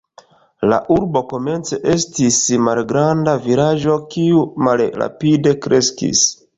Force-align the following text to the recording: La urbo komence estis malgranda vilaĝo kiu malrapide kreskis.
La 0.69 0.77
urbo 0.95 1.21
komence 1.33 1.79
estis 1.97 2.41
malgranda 2.71 3.37
vilaĝo 3.47 4.01
kiu 4.17 4.45
malrapide 4.69 5.59
kreskis. 5.67 6.31